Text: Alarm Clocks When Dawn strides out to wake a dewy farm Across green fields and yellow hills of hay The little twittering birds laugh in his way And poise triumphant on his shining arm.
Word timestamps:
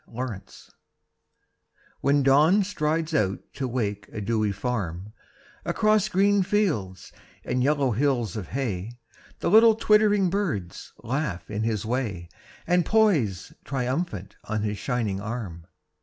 Alarm 0.07 0.29
Clocks 0.31 0.71
When 1.99 2.23
Dawn 2.23 2.63
strides 2.63 3.13
out 3.13 3.37
to 3.53 3.67
wake 3.67 4.09
a 4.11 4.19
dewy 4.19 4.51
farm 4.51 5.13
Across 5.63 6.09
green 6.09 6.41
fields 6.41 7.13
and 7.45 7.61
yellow 7.61 7.91
hills 7.91 8.35
of 8.35 8.47
hay 8.47 8.97
The 9.41 9.51
little 9.51 9.75
twittering 9.75 10.31
birds 10.31 10.91
laugh 11.03 11.51
in 11.51 11.61
his 11.61 11.85
way 11.85 12.29
And 12.65 12.83
poise 12.83 13.53
triumphant 13.63 14.37
on 14.45 14.63
his 14.63 14.79
shining 14.79 15.21
arm. 15.21 15.67